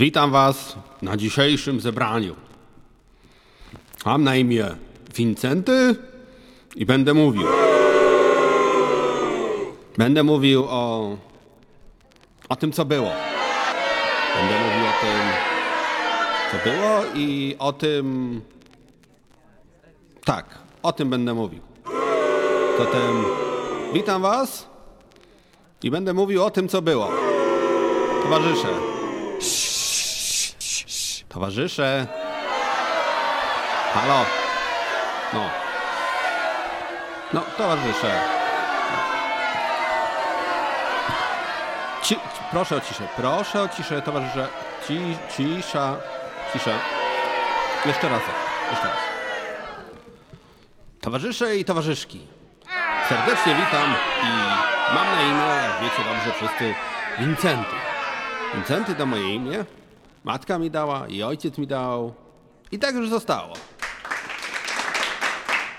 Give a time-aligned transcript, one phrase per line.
[0.00, 2.34] Witam Was na dzisiejszym zebraniu.
[4.06, 4.66] Mam na imię
[5.14, 5.96] Wincenty
[6.76, 7.46] i będę mówił.
[9.98, 11.16] Będę mówił o,
[12.48, 13.10] o tym, co było.
[14.36, 15.20] Będę mówił o tym,
[16.50, 18.40] co było i o tym.
[20.24, 21.60] Tak, o tym będę mówił.
[22.78, 23.24] Zatem
[23.94, 24.66] witam Was
[25.82, 27.10] i będę mówił o tym, co było.
[28.22, 28.68] Towarzysze.
[31.30, 32.06] Towarzysze.
[33.94, 34.24] Halo.
[35.32, 35.50] No.
[37.32, 38.20] No, towarzysze.
[42.02, 42.16] Ci,
[42.50, 44.48] proszę o ciszę, proszę o ciszę, towarzysze.
[44.88, 45.96] Ci, cisza,
[46.52, 46.70] cisza.
[47.86, 48.22] Jeszcze raz,
[48.70, 48.98] jeszcze raz.
[51.00, 52.26] Towarzysze i towarzyszki.
[53.08, 54.26] Serdecznie witam i
[54.94, 56.74] mam na imię, jak wiecie dobrze wszyscy,
[57.18, 57.76] Wincenty.
[58.54, 59.64] Wincenty to moje imię.
[60.24, 62.14] Matka mi dała i ojciec mi dał.
[62.72, 63.54] I tak już zostało.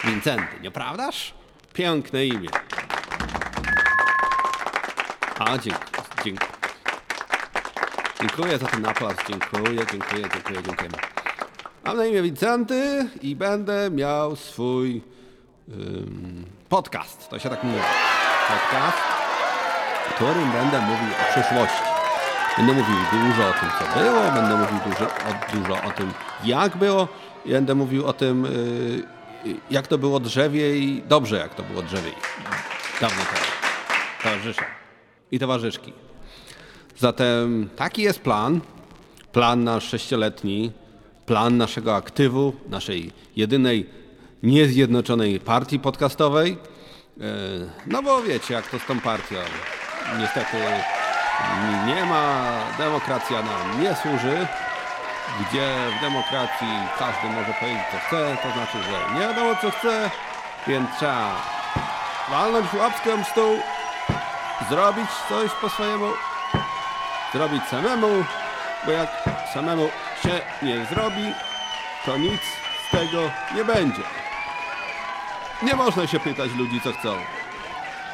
[0.03, 1.33] Wincenty, nieprawdaż?
[1.73, 2.49] Piękne imię.
[5.39, 5.91] A, dziękuję.
[6.25, 6.47] Dziękuję,
[8.21, 9.15] dziękuję za ten aplauz.
[9.27, 10.89] Dziękuję, dziękuję, dziękuję, dziękuję.
[11.83, 15.01] Mam na imię Wincenty i będę miał swój
[15.69, 17.29] ym, podcast.
[17.29, 17.79] To się tak mówi.
[18.47, 18.97] Podcast,
[20.09, 21.90] w którym będę mówił o przyszłości.
[22.57, 26.11] Będę mówił dużo o tym, co było, będę mówił dużo o, dużo o tym,
[26.43, 27.07] jak było,
[27.45, 28.43] i będę mówił o tym,
[29.45, 32.13] yy, jak to było drzewiej, dobrze jak to było drzewiej.
[33.01, 33.45] Dawno temu.
[34.23, 34.65] Towarzysze
[35.31, 35.93] i towarzyszki.
[36.97, 38.61] Zatem taki jest plan,
[39.31, 40.71] plan nasz sześcioletni,
[41.25, 43.89] plan naszego aktywu, naszej jedynej
[44.43, 46.57] niezjednoczonej partii podcastowej.
[47.21, 47.23] E,
[47.87, 49.35] No bo wiecie, jak to z tą partią.
[50.19, 50.57] Niestety
[51.85, 54.47] nie ma, demokracja nam nie służy.
[55.39, 56.67] Gdzie w demokracji
[56.99, 60.09] każdy może powiedzieć co chce, to znaczy, że nie wiadomo co chce,
[60.67, 61.35] więc trzeba
[62.29, 63.59] walnąć łapską w stół,
[64.69, 66.07] zrobić coś po swojemu,
[67.33, 68.25] zrobić samemu,
[68.85, 69.09] bo jak
[69.53, 69.89] samemu
[70.23, 71.33] się nie zrobi,
[72.05, 72.41] to nic
[72.87, 73.21] z tego
[73.55, 74.03] nie będzie.
[75.61, 77.15] Nie można się pytać ludzi, co chcą.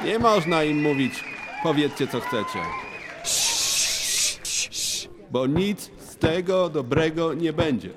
[0.03, 1.23] Nie można im mówić,
[1.63, 2.86] powiedzcie, co chcecie.
[5.31, 7.89] Bo nic z tego dobrego nie będzie.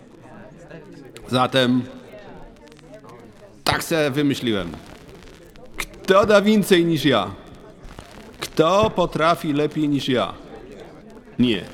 [1.28, 1.82] Zatem
[3.64, 4.70] tak se wymyśliłem.
[5.76, 7.30] Kto da więcej niż ja?
[8.40, 10.34] Kto potrafi lepiej niż ja?
[11.38, 11.64] Nie.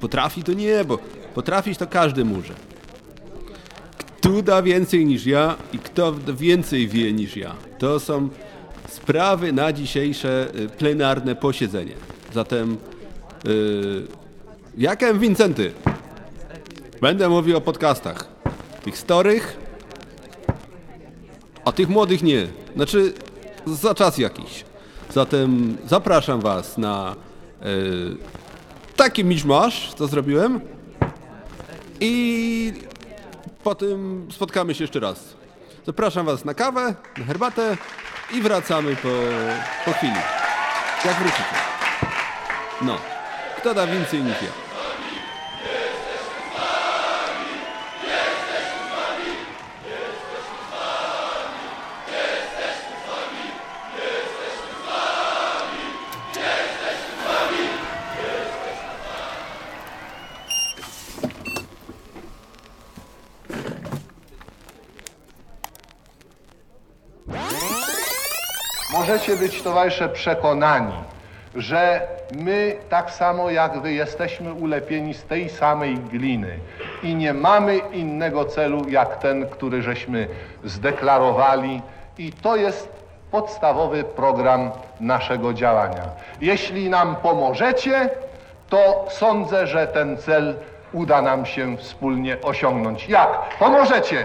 [0.00, 0.98] Potrafi to nie, bo
[1.34, 2.54] potrafić to każdy może.
[3.98, 7.54] Kto da więcej niż ja i kto więcej wie niż ja?
[7.78, 8.28] To są
[8.88, 11.92] sprawy na dzisiejsze y, plenarne posiedzenie.
[12.34, 12.76] Zatem,
[13.44, 14.06] yy,
[14.76, 15.72] jakem Wincenty?
[17.00, 18.28] Będę mówił o podcastach.
[18.82, 19.56] Tych starych,
[21.64, 22.46] a tych młodych nie.
[22.76, 23.12] Znaczy,
[23.66, 24.64] za czas jakiś.
[25.10, 27.16] Zatem zapraszam Was na
[27.62, 28.16] yy,
[28.96, 30.60] taki miszmasz, co zrobiłem.
[32.00, 32.72] I
[33.64, 35.34] potem spotkamy się jeszcze raz.
[35.86, 37.76] Zapraszam Was na kawę, na herbatę
[38.34, 39.08] i wracamy po,
[39.84, 40.20] po chwili.
[41.04, 41.44] Jak wrócicie.
[42.82, 42.96] No.
[43.58, 44.65] Kto da więcej niż ja?
[69.28, 70.94] Możecie być, towarzysze, przekonani,
[71.54, 76.58] że my, tak samo jak wy, jesteśmy ulepieni z tej samej gliny
[77.02, 80.28] i nie mamy innego celu, jak ten, który żeśmy
[80.64, 81.82] zdeklarowali
[82.18, 82.88] i to jest
[83.30, 84.70] podstawowy program
[85.00, 86.04] naszego działania.
[86.40, 88.10] Jeśli nam pomożecie,
[88.68, 90.54] to sądzę, że ten cel
[90.92, 93.08] uda nam się wspólnie osiągnąć.
[93.08, 93.58] Jak?
[93.58, 94.24] Pomożecie!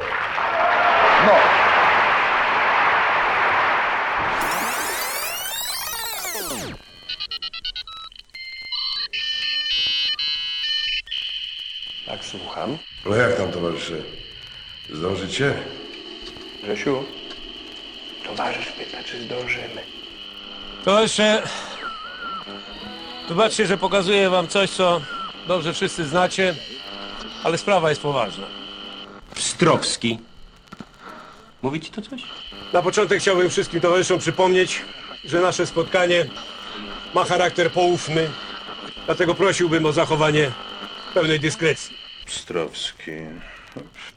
[1.27, 1.70] No.
[12.61, 12.77] Słucham.
[13.05, 13.95] No jak tam towarzysze?
[14.93, 15.53] Zdążycie?
[16.63, 17.03] Grzesiu,
[18.25, 19.81] towarzysz pyta, czy zdążymy.
[20.85, 21.43] To jeszcze...
[23.27, 25.01] Wybaczcie, że pokazuję wam coś, co
[25.47, 26.55] dobrze wszyscy znacie,
[27.43, 28.47] ale sprawa jest poważna.
[29.35, 30.19] Pstrowski.
[31.61, 32.21] Mówi ci to coś?
[32.73, 34.81] Na początek chciałbym wszystkim towarzyszom przypomnieć,
[35.25, 36.25] że nasze spotkanie
[37.13, 38.29] ma charakter poufny
[39.05, 40.51] Dlatego prosiłbym o zachowanie
[41.13, 42.00] pełnej dyskrecji.
[42.31, 43.11] Pstrowski.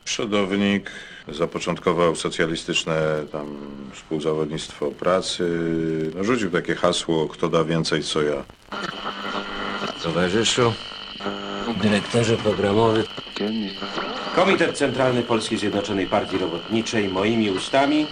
[0.05, 0.91] Przodownik.
[1.29, 3.57] Zapoczątkował socjalistyczne tam
[3.93, 5.71] współzawodnictwo pracy.
[6.15, 8.45] No, rzucił takie hasło, kto da więcej co ja.
[10.03, 10.73] Towarzyszu,
[11.83, 13.05] dyrektorze programowy.
[14.35, 18.07] Komitet Centralny Polskiej Zjednoczonej Partii Robotniczej moimi ustami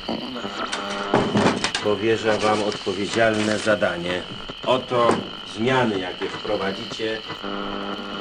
[1.85, 4.23] powierza wam odpowiedzialne zadanie.
[4.67, 5.09] Oto
[5.57, 7.19] zmiany, jakie wprowadzicie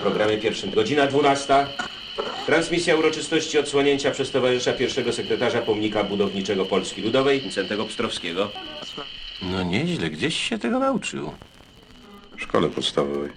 [0.01, 0.71] programie pierwszym.
[0.71, 1.67] Godzina 12.
[2.45, 8.51] Transmisja uroczystości odsłonięcia przez towarzysza pierwszego sekretarza pomnika budowniczego Polski Ludowej, Wincentego Pstrowskiego.
[9.41, 11.33] No nieźle, gdzieś się tego nauczył.
[12.37, 13.31] W szkole podstawowej.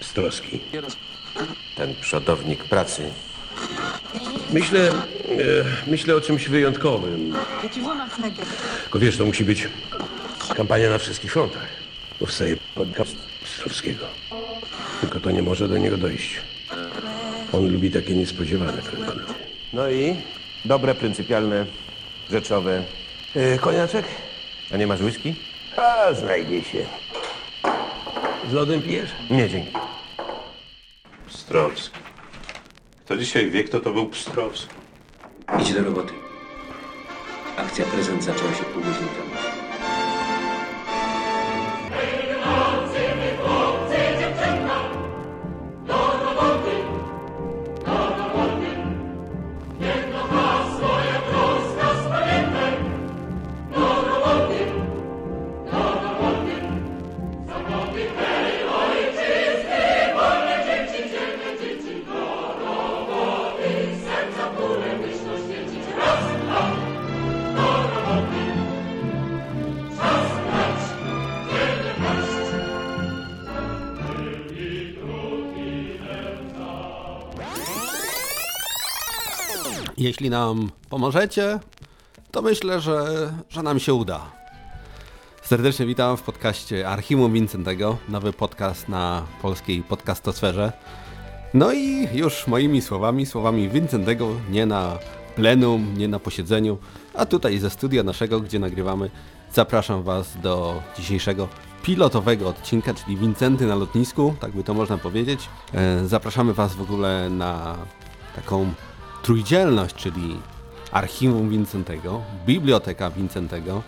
[0.00, 0.60] Pstrowski.
[1.76, 3.02] Ten przodownik pracy.
[4.52, 4.94] Myślę, e,
[5.86, 7.34] myślę o czymś wyjątkowym.
[8.82, 9.68] Tylko wiesz, to musi być
[10.56, 11.68] kampania na wszystkich frontach.
[12.18, 14.06] Powstaje podcast Pstrowskiego.
[15.00, 16.40] Tylko to nie może do niego dojść.
[17.52, 19.24] On lubi takie niespodziewane fenomenalne.
[19.72, 20.16] No i
[20.64, 21.66] dobre, pryncypialne,
[22.30, 22.82] rzeczowe.
[23.36, 24.04] E, koniaczek?
[24.74, 25.34] A nie masz whisky?
[25.76, 26.86] A, znajdzie się.
[28.50, 29.10] Z lodem pijesz?
[29.30, 29.72] Nie, dzięki.
[31.28, 31.98] Pstrowski.
[33.04, 34.74] Kto dzisiaj wie, kto to był Pstrowski?
[35.62, 36.12] Idź do roboty.
[37.56, 39.55] Akcja prezent zaczęła się pół godziny temu.
[79.98, 81.58] Jeśli nam pomożecie,
[82.30, 84.20] to myślę, że, że nam się uda.
[85.42, 90.72] Serdecznie witam w podcaście Archiwum Wincentego, nowy podcast na polskiej podcastosferze.
[91.54, 94.98] No i już moimi słowami, słowami Wincentego, nie na
[95.36, 96.78] plenum, nie na posiedzeniu,
[97.14, 99.10] a tutaj ze studia naszego, gdzie nagrywamy,
[99.52, 101.48] zapraszam Was do dzisiejszego
[101.82, 105.48] pilotowego odcinka, czyli Wincenty na lotnisku, tak by to można powiedzieć.
[105.74, 107.76] E, Zapraszamy Was w ogóle na
[108.36, 108.72] taką
[109.26, 110.36] trójdzielność, czyli
[110.92, 113.82] Archiwum Wincentego, Biblioteka Wincentego,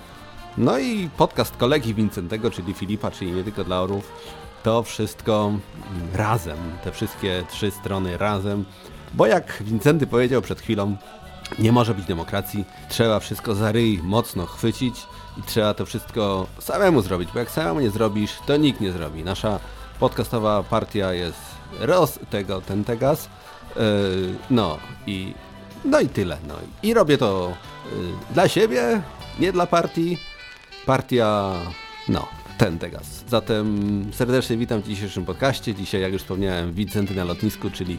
[0.57, 4.13] no i podcast kolegi Wincentego, czyli Filipa, czyli nie tylko dla orów.
[4.63, 5.53] To wszystko
[6.15, 8.65] razem, te wszystkie trzy strony razem,
[9.15, 10.97] bo jak Wincenty powiedział przed chwilą,
[11.59, 17.03] nie może być demokracji, trzeba wszystko za ryj mocno chwycić i trzeba to wszystko samemu
[17.03, 19.25] zrobić, bo jak samemu nie zrobisz, to nikt nie zrobi.
[19.25, 19.59] Nasza
[20.01, 21.41] podcastowa partia jest
[21.81, 23.29] roz tego, ten tegas,
[24.51, 25.35] no i
[25.85, 26.39] no i tyle.
[26.49, 26.55] No.
[26.83, 27.57] I robię to
[27.93, 29.03] yy, dla siebie,
[29.41, 30.19] nie dla partii.
[30.87, 31.53] Partia,
[32.09, 33.25] no, ten Tegas.
[33.29, 35.75] Zatem serdecznie witam w dzisiejszym podcaście.
[35.75, 37.99] Dzisiaj, jak już wspomniałem, Wincenty na lotnisku, czyli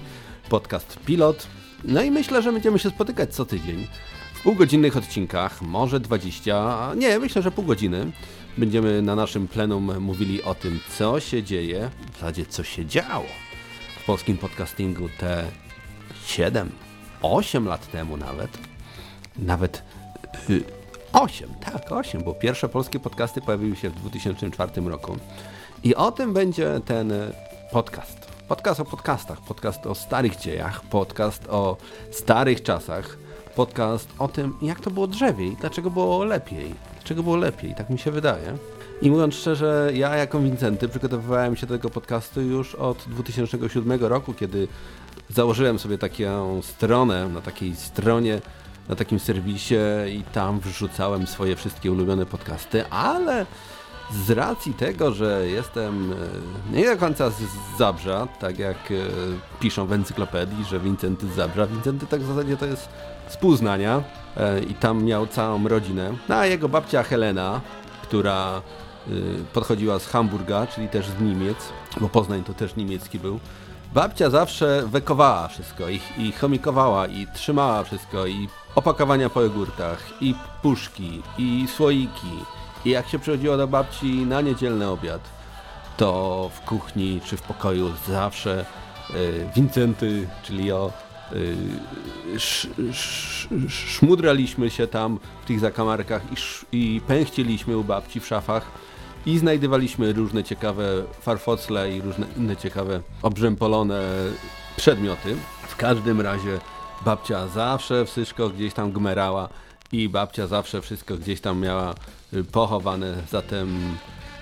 [0.50, 1.48] podcast Pilot.
[1.84, 3.88] No i myślę, że będziemy się spotykać co tydzień
[4.34, 8.12] w półgodzinnych odcinkach, może 20, nie, myślę, że pół godziny.
[8.58, 13.49] Będziemy na naszym plenum mówili o tym, co się dzieje, w zasadzie co się działo
[14.10, 15.46] polskim podcastingu te
[16.26, 16.72] 7,
[17.22, 18.58] 8 lat temu nawet.
[19.38, 19.84] Nawet
[20.50, 20.64] y,
[21.14, 25.18] 8, tak, 8, bo pierwsze polskie podcasty pojawiły się w 2004 roku.
[25.84, 27.14] I o tym będzie ten
[27.72, 28.32] podcast.
[28.48, 31.78] Podcast o podcastach, podcast o starych dziejach, podcast o
[32.12, 33.18] starych czasach,
[33.56, 38.00] podcast o tym, jak to było drzewiej, dlaczego było lepiej, dlaczego było lepiej, tak mi
[38.00, 38.58] się wydaje.
[39.02, 44.34] I mówiąc szczerze, ja jako Wincenty przygotowywałem się do tego podcastu już od 2007 roku,
[44.34, 44.68] kiedy
[45.30, 48.42] założyłem sobie taką stronę, na takiej stronie,
[48.90, 49.76] na takim serwisie
[50.08, 53.46] i tam wrzucałem swoje wszystkie ulubione podcasty, ale
[54.12, 56.14] z racji tego, że jestem
[56.74, 57.36] e, nie do końca z
[57.78, 58.96] Zabrza, tak jak e,
[59.60, 62.90] piszą w encyklopedii, że Wincenty z Zabrza, Wincenty tak w zasadzie to jest
[63.28, 64.04] z Poznania
[64.38, 67.62] e, i tam miał całą rodzinę, no, a jego babcia Helena,
[68.04, 68.62] która
[69.54, 71.58] podchodziła z Hamburga, czyli też z Niemiec,
[72.02, 73.40] bo Poznań to też niemiecki był,
[73.94, 80.36] Babcia zawsze wekowała wszystko i, i chomikowała i trzymała wszystko i opakowania po jogurtach i
[80.62, 82.28] puszki i słoiki.
[82.86, 85.22] I jak się przychodziło do babci na niedzielny obiad
[85.98, 88.66] to w kuchni czy w pokoju zawsze
[89.10, 90.92] y, Wincenty, czyli o
[91.34, 91.56] y,
[92.36, 98.28] sz, sz, szmudraliśmy się tam w tych zakamarkach i, sz, i pęchciliśmy u babci w
[98.28, 98.72] szafach
[99.26, 104.02] i znajdywaliśmy różne ciekawe farfocle i różne inne ciekawe obrzępolone
[104.78, 105.36] przedmioty.
[105.68, 106.60] W każdym razie
[107.06, 109.50] babcia zawsze wszystko gdzieś tam gmerała
[109.92, 111.96] i babcia zawsze wszystko gdzieś tam miała
[112.34, 113.80] y, pochowane, zatem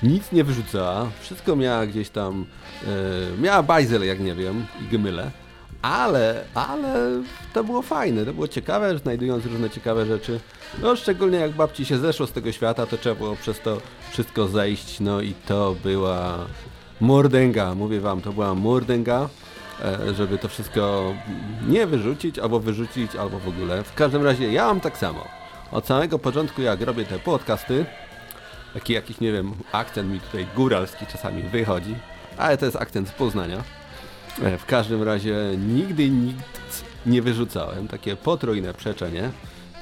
[0.04, 2.46] nic nie wyrzucała, wszystko miała gdzieś tam,
[3.38, 5.32] y, miała bajzel jak nie wiem i gmyle,
[5.82, 7.22] ale, ale
[7.54, 10.40] to było fajne, to było ciekawe, znajdując różne ciekawe rzeczy.
[10.82, 13.78] No szczególnie jak babci się zeszło z tego świata, to trzeba było przez to
[14.12, 16.38] wszystko zejść, no i to była
[17.02, 19.30] mordęga, mówię wam, to była mordęga,
[19.86, 21.14] e, żeby to wszystko
[21.68, 23.84] nie wyrzucić, albo wyrzucić, albo w ogóle.
[23.84, 25.28] W każdym razie ja mam tak samo.
[25.72, 27.86] Od samego początku jak robię te podcasty,
[28.74, 31.96] taki jakiś, nie wiem, akcent mi tutaj góralski czasami wychodzi,
[32.38, 33.77] ale to jest akcent z Poznania.
[34.44, 35.36] E, W każdym razie
[35.68, 36.36] nigdy nic
[37.06, 37.88] nie wyrzucałem.
[37.88, 39.30] Takie potrójne przeczenie,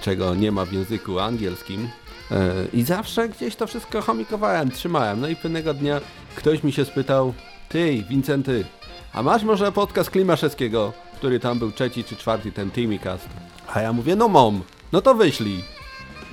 [0.02, 1.90] czego nie ma w języku angielskim.
[2.32, 5.22] E, I zawsze gdzieś to wszystko chomikowałem, trzymałem.
[5.22, 6.02] No i pewnego dnia
[6.36, 7.34] ktoś mi się spytał,
[7.70, 8.66] ty, Wincenty,
[9.14, 13.30] a masz może podcast Klimaszewskiego, który tam był trzeci czy czwarty, ten Timicast?
[13.74, 15.64] A ja mówię, no mam, no to wyślij.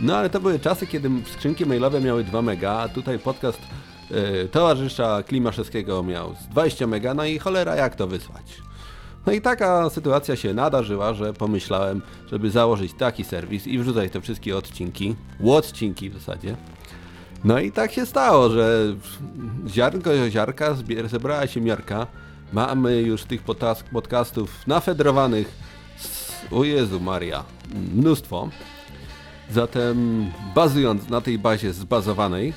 [0.00, 3.58] No ale to były czasy, kiedy skrzynki mailowe miały 2 mega, a tutaj podcast
[4.50, 8.62] towarzysza Klimaszewskiego miał z 20 mega, no i cholera jak to wysłać.
[9.26, 14.20] No i taka sytuacja się nadarzyła, że pomyślałem, żeby założyć taki serwis i wrzucać te
[14.20, 16.56] wszystkie odcinki, odcinki w zasadzie.
[17.44, 18.94] No i tak się stało, że
[19.68, 20.76] ziarnko ziarka
[21.06, 22.06] zebrała się miarka.
[22.52, 23.42] Mamy już tych
[23.92, 25.54] podcastów nafederowanych
[25.96, 27.44] z, o Jezu Maria,
[27.94, 28.48] mnóstwo.
[29.50, 32.52] Zatem bazując na tej bazie zbazowanej,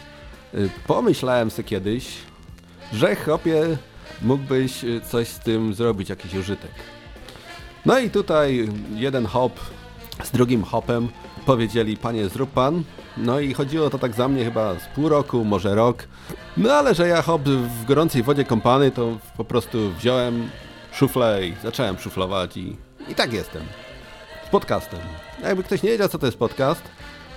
[0.88, 2.17] pomyślałem sobie kiedyś,
[2.93, 3.77] że chopie
[4.21, 6.71] mógłbyś y, coś z tym zrobić, jakiś użytek.
[7.85, 9.59] No i tutaj jeden hop
[10.24, 11.09] z drugim hopem
[11.45, 12.83] powiedzieli, panie zrób pan.
[13.17, 16.07] No i chodziło to tak za mnie chyba z pół roku, może rok.
[16.57, 20.50] No ale że ja hop w gorącej wodzie kąpany, to po prostu wziąłem
[20.91, 22.77] szuflę i zacząłem szuflować i,
[23.09, 23.63] i tak jestem
[24.47, 25.00] z podcastem.
[25.43, 26.81] Jakby ktoś nie wiedział, co to jest podcast,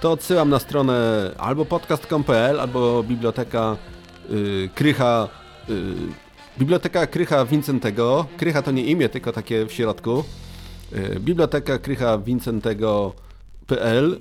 [0.01, 3.77] to odsyłam na stronę albo podcast.pl, albo biblioteka
[4.31, 5.29] y, Krycha.
[5.71, 5.95] Y,
[6.59, 8.27] biblioteka Krycha Wincentego.
[8.37, 10.25] Krycha to nie imię, tylko takie w środku.
[10.93, 14.19] Y, biblioteka Krycha Wincentego.pl.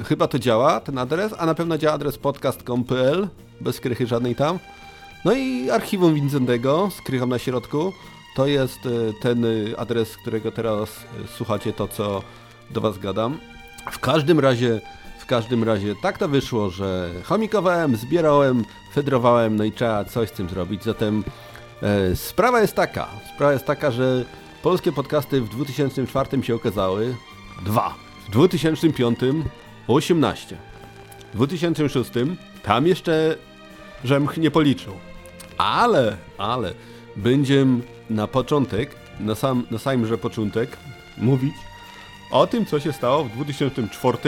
[0.00, 3.28] Y, chyba to działa, ten adres, a na pewno działa adres podcast.pl,
[3.60, 4.58] bez krychy żadnej tam.
[5.24, 7.92] No i archiwum Wincentego z krychą na środku.
[8.36, 10.90] To jest y, ten y, adres, którego teraz
[11.36, 12.22] słuchacie to, co
[12.70, 13.38] do was gadam.
[13.90, 14.80] W każdym razie,
[15.28, 20.48] każdym razie tak to wyszło, że chomikowałem, zbierałem, fedrowałem, no i trzeba coś z tym
[20.48, 20.84] zrobić.
[20.84, 21.24] Zatem
[21.82, 24.24] e, sprawa jest taka, sprawa jest taka, że
[24.62, 27.16] polskie podcasty w 2004 się okazały
[27.64, 27.94] dwa.
[28.28, 29.18] W 2005
[29.88, 30.56] 18.
[31.32, 32.10] W 2006
[32.62, 33.36] tam jeszcze
[34.04, 34.92] żem nie policzył.
[35.58, 36.74] Ale, ale
[37.16, 37.80] będziemy
[38.10, 40.76] na początek, na sam, na samym początek
[41.18, 41.54] mówić
[42.30, 44.18] o tym, co się stało w 2004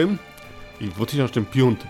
[0.80, 1.80] i w 2005.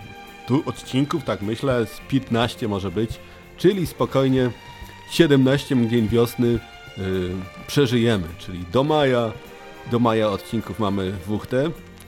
[0.47, 3.19] Tu odcinków, tak myślę, z 15 może być,
[3.57, 4.49] czyli spokojnie
[5.09, 7.31] 17 mgnień wiosny yy,
[7.67, 9.31] przeżyjemy, czyli do maja,
[9.91, 11.53] do maja odcinków mamy WHT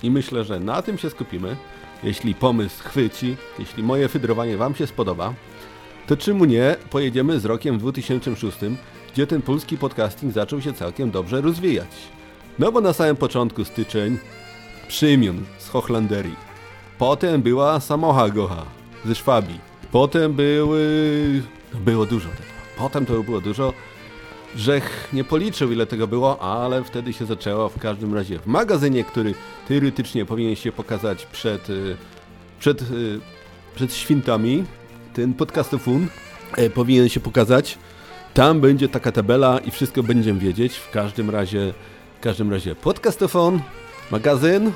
[0.03, 1.55] i myślę, że na tym się skupimy.
[2.03, 5.33] Jeśli pomysł chwyci, jeśli moje fydrowanie Wam się spodoba,
[6.07, 8.57] to czemu nie pojedziemy z rokiem 2006,
[9.13, 11.89] gdzie ten polski podcasting zaczął się całkiem dobrze rozwijać.
[12.59, 14.17] No bo na samym początku styczeń
[14.87, 16.52] Przymion z Hochlanderii.
[17.03, 18.65] Potem była Samocha Gocha
[19.05, 19.59] ze Szwabii.
[19.91, 21.41] Potem były...
[21.73, 22.49] było dużo tego.
[22.77, 23.73] Potem to było dużo.
[24.55, 29.03] Żech nie policzył ile tego było, ale wtedy się zaczęło w każdym razie w magazynie,
[29.03, 29.33] który
[29.67, 31.97] teoretycznie powinien się pokazać przed, y,
[32.59, 33.19] przed, y,
[33.75, 34.63] przed świętami.
[35.13, 36.07] Ten podcastofon
[36.57, 37.77] e, powinien się pokazać.
[38.33, 40.77] Tam będzie taka tabela i wszystko będziemy wiedzieć.
[40.77, 41.73] W każdym razie,
[42.19, 43.61] w każdym razie podcastofon,
[44.11, 44.71] magazyn,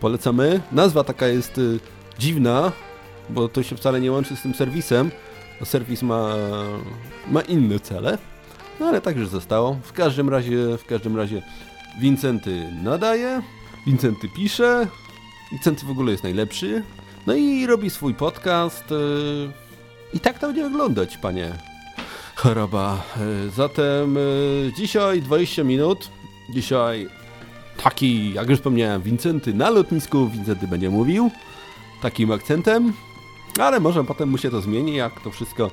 [0.00, 0.60] polecamy.
[0.72, 1.80] Nazwa taka jest y,
[2.18, 2.72] dziwna,
[3.30, 5.10] bo to się wcale nie łączy z tym serwisem.
[5.60, 6.34] Bo serwis ma,
[7.30, 8.18] ma inne cele.
[8.80, 9.78] No ale tak już zostało.
[9.82, 11.42] W każdym razie, w każdym razie
[12.00, 13.42] Wincenty nadaje,
[13.86, 14.86] Wincenty pisze,
[15.52, 16.82] Wincenty w ogóle jest najlepszy.
[17.26, 18.92] No i robi swój podcast.
[18.92, 19.50] y,
[20.14, 21.52] I tak to będzie wyglądać, panie
[22.34, 23.02] choroba.
[23.46, 26.10] Y, Zatem y, dzisiaj 20 minut.
[26.50, 27.08] Dzisiaj
[27.82, 30.28] taki, jak już wspomniałem, Wincenty na lotnisku.
[30.28, 31.30] Wincenty będzie mówił
[32.02, 32.92] takim akcentem.
[33.60, 35.70] Ale może potem mu się to zmieni, jak to wszystko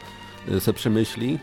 [0.51, 1.39] y, se przemyśli.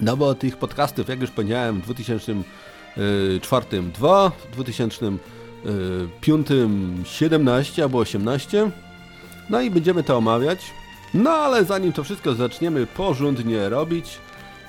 [0.00, 6.46] No bo tych podcastów, jak już powiedziałem, w 2004 2, w 2005
[7.04, 8.70] 17 albo 18.
[9.50, 10.70] No i będziemy to omawiać.
[11.14, 14.18] No ale zanim to wszystko zaczniemy porządnie robić,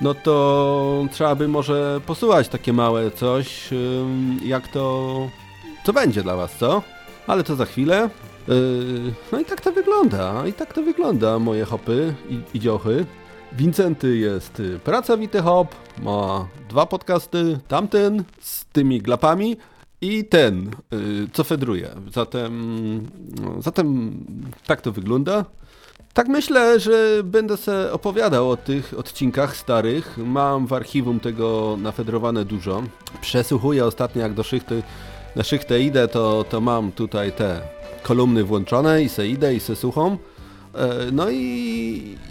[0.00, 3.68] no to trzeba by może posłuchać takie małe coś,
[4.44, 5.28] jak to,
[5.84, 6.82] co będzie dla was, co?
[7.26, 8.10] Ale to za chwilę.
[8.48, 13.06] Yy, no i tak to wygląda, i tak to wygląda, moje hopy i, i dziochy.
[13.52, 19.56] Wincenty jest y, pracowity hop, ma dwa podcasty, tamten z tymi glapami
[20.00, 21.88] i ten, y, co fedruje.
[22.12, 23.10] Zatem,
[23.42, 24.12] no, zatem
[24.66, 25.44] tak to wygląda.
[26.14, 30.18] Tak myślę, że będę se opowiadał o tych odcinkach starych.
[30.18, 32.82] Mam w archiwum tego nafedrowane dużo.
[33.20, 34.82] Przesłuchuję ostatnio jak do szychty,
[35.36, 37.60] na szychtę idę, to, to mam tutaj te
[38.02, 40.18] kolumny włączone i se idę i se słucham.
[40.74, 41.36] E, No i,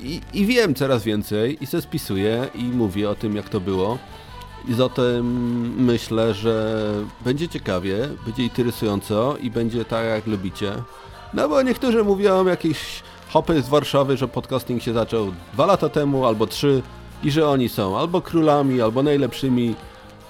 [0.03, 3.97] i, i wiem coraz więcej i se spisuję i mówię o tym jak to było.
[4.67, 5.25] I zatem
[5.85, 6.83] myślę, że
[7.25, 10.71] będzie ciekawie, będzie interesująco i będzie tak jak lubicie.
[11.33, 16.25] No bo niektórzy mówią jakieś hopy z Warszawy, że podcasting się zaczął dwa lata temu
[16.25, 16.81] albo trzy
[17.23, 19.75] i że oni są albo królami, albo najlepszymi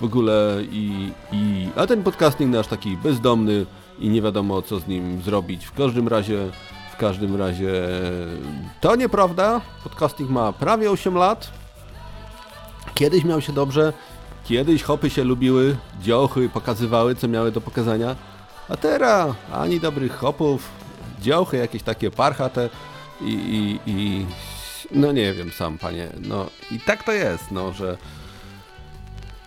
[0.02, 3.66] w ogóle i, i a ten podcasting nasz taki bezdomny
[4.00, 5.66] i nie wiadomo co z nim zrobić.
[5.66, 6.50] W każdym razie
[6.94, 7.72] w każdym razie
[8.82, 9.62] to nieprawda.
[9.84, 11.52] Podcasting ma prawie 8 lat.
[12.94, 13.94] Kiedyś miał się dobrze,
[14.44, 18.16] kiedyś hopy się lubiły, dziochy pokazywały, co miały do pokazania,
[18.70, 20.70] a teraz ani dobrych hopów,
[21.22, 22.70] dziochy jakieś takie parchate
[23.22, 24.26] i, i, i
[24.92, 27.98] no nie wiem sam, panie, no i tak to jest, no, że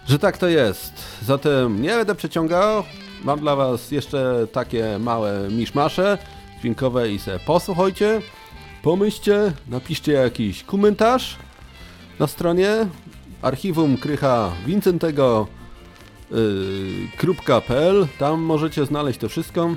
[0.09, 0.93] że tak to jest.
[1.23, 2.85] Zatem nie będę przeciągał,
[3.25, 6.19] mam dla was jeszcze takie małe miszmasze
[6.61, 8.23] dźwiękowe i se posłuchajcie,
[8.83, 11.37] pomyślcie, napiszcie jakiś komentarz
[12.19, 12.87] na stronie
[13.43, 15.47] archiwum krycha Wincentego
[16.31, 18.09] yy.
[18.19, 19.75] Tam możecie znaleźć to wszystko.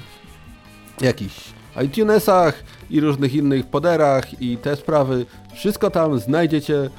[1.01, 1.36] Jakichś
[1.84, 5.26] iTunesach i różnych innych poderach i te sprawy.
[5.54, 6.90] Wszystko tam znajdziecie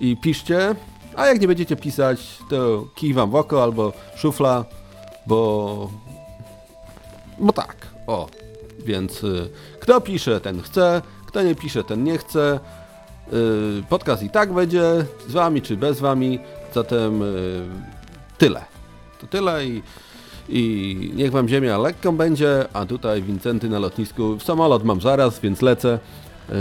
[0.00, 0.74] i piszcie.
[1.16, 4.64] A jak nie będziecie pisać, to kij wam w oko albo szufla,
[5.26, 5.90] bo...
[7.38, 8.28] Bo tak, o.
[8.84, 12.60] Więc y, kto pisze, ten chce, kto nie pisze, ten nie chce.
[13.32, 14.82] Y, podcast i tak będzie,
[15.28, 16.38] z wami czy bez wami,
[16.74, 17.62] zatem y,
[18.38, 18.64] tyle.
[19.20, 19.82] To tyle i,
[20.48, 25.62] i niech wam ziemia lekką będzie, a tutaj Wincenty na lotnisku, samolot mam zaraz, więc
[25.62, 25.98] lecę.
[26.50, 26.54] Y,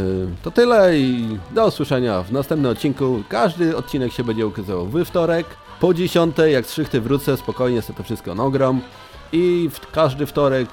[0.44, 3.24] To tyle i do usłyszenia w następnym odcinku.
[3.30, 5.46] Każdy odcinek się będzie ukazywał we wtorek.
[5.80, 8.82] Po 10, jak z szychty wrócę, spokojnie sobie to wszystko nagram.
[9.32, 10.70] I w każdy wtorek,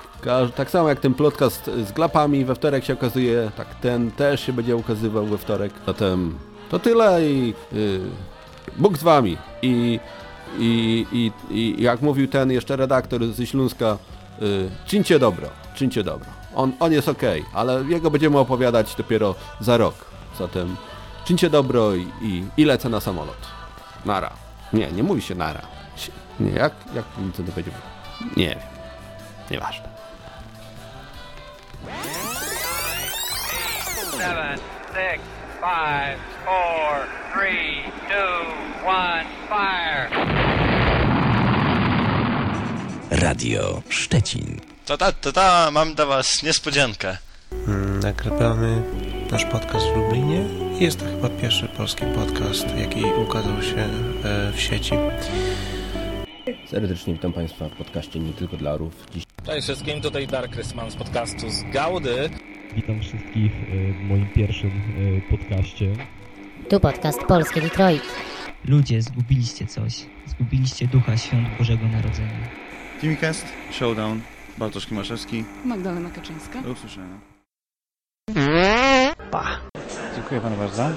[0.56, 4.52] tak samo jak ten podcast z glapami we wtorek się okazuje, tak ten też się
[4.52, 5.72] będzie ukazywał we wtorek.
[5.86, 6.34] Zatem
[6.70, 8.00] to tyle i y,
[8.76, 9.36] Bóg z wami.
[9.62, 10.00] I,
[10.58, 13.98] i, i, I jak mówił ten jeszcze redaktor ze Śląska,
[14.42, 16.26] y, czyńcie dobro, czyńcie dobro.
[16.54, 19.94] On, on jest okej, ale jego będziemy opowiadać dopiero za rok.
[20.38, 20.76] Zatem
[21.24, 23.46] czyńcie dobro i, i, i lecę na samolot.
[24.04, 24.30] Nara.
[24.72, 25.60] Nie, nie mówi się nara.
[26.40, 27.04] Nie, jak, jak
[27.36, 27.70] to będzie?
[28.36, 28.58] Nie wiem.
[29.50, 29.90] Nieważne.
[34.20, 34.58] seven,
[34.92, 35.22] six,
[35.60, 40.10] five, four, three, two, one, fire.
[43.10, 44.60] Radio Szczecin.
[44.86, 47.16] To ta, to ta, mam dla was niespodziankę.
[47.68, 48.82] Mm, Nagrywamy
[49.30, 50.44] nasz podcast w Lublinie.
[50.80, 53.76] Jest to chyba pierwszy polski podcast, jaki ukazał się
[54.24, 54.94] e, w sieci.
[56.70, 58.92] Serdecznie witam Państwa w podcaście Nie Tylko dla Orów.
[59.14, 62.30] Dziś Cześć wszystkim, tutaj Dark Rysman z podcastu z Gaudy.
[62.76, 63.52] Witam wszystkich
[64.00, 65.92] w moim pierwszym e, podcaście.
[66.68, 68.02] Tu podcast Polskie Detroit.
[68.64, 70.06] Ludzie, zgubiliście coś.
[70.26, 72.48] Zgubiliście ducha świąt Bożego Narodzenia.
[73.00, 74.20] Teamcast, Showdown,
[74.58, 75.44] Bartosz Kimaszewski.
[75.64, 76.62] Magdalena Kaczyńska.
[76.62, 77.20] Do usłyszenia.
[79.30, 79.60] Pa.
[80.16, 80.90] Dziękuję panu bardzo.